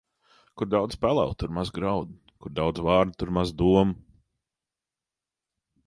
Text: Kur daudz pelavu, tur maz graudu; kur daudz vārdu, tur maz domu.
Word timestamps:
Kur 0.59 0.69
daudz 0.75 0.95
pelavu, 1.03 1.35
tur 1.43 1.53
maz 1.57 1.71
graudu; 1.75 2.17
kur 2.45 2.55
daudz 2.61 2.83
vārdu, 2.89 3.15
tur 3.21 3.35
maz 3.39 3.55
domu. 3.63 4.19